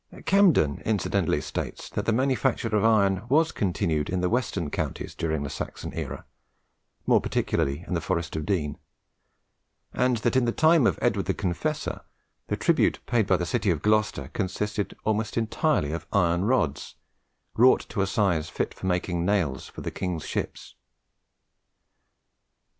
Camden 0.25 0.81
incidentally 0.83 1.41
states 1.41 1.87
that 1.91 2.07
the 2.07 2.11
manufacture 2.11 2.75
of 2.75 2.83
iron 2.83 3.21
was 3.29 3.51
continued 3.51 4.09
in 4.09 4.19
the 4.19 4.31
western 4.31 4.71
counties 4.71 5.13
during 5.13 5.43
the 5.43 5.49
Saxon 5.51 5.93
era, 5.93 6.25
more 7.05 7.21
particularly 7.21 7.85
in 7.87 7.93
the 7.93 8.01
Forest 8.01 8.35
of 8.35 8.43
Dean, 8.43 8.79
and 9.93 10.17
that 10.17 10.35
in 10.35 10.45
the 10.45 10.51
time 10.51 10.87
of 10.87 10.97
Edward 11.03 11.27
the 11.27 11.35
Confessor 11.35 12.01
the 12.47 12.57
tribute 12.57 12.97
paid 13.05 13.27
by 13.27 13.37
the 13.37 13.45
city 13.45 13.69
of 13.69 13.83
Gloucester 13.83 14.29
consisted 14.33 14.95
almost 15.03 15.37
entirely 15.37 15.91
of 15.91 16.07
iron 16.11 16.45
rods 16.45 16.95
wrought 17.53 17.87
to 17.89 18.01
a 18.01 18.07
size 18.07 18.49
fit 18.49 18.73
for 18.73 18.87
making 18.87 19.23
nails 19.23 19.67
for 19.67 19.81
the 19.81 19.91
king's 19.91 20.25
ships. 20.25 20.73